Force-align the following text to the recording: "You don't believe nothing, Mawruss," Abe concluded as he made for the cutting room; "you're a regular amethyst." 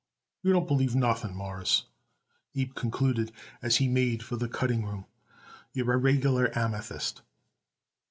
"You 0.41 0.51
don't 0.51 0.67
believe 0.67 0.95
nothing, 0.95 1.35
Mawruss," 1.35 1.83
Abe 2.55 2.73
concluded 2.73 3.31
as 3.61 3.75
he 3.77 3.87
made 3.87 4.23
for 4.23 4.35
the 4.35 4.49
cutting 4.49 4.83
room; 4.83 5.05
"you're 5.73 5.93
a 5.93 5.97
regular 5.97 6.49
amethyst." 6.57 7.21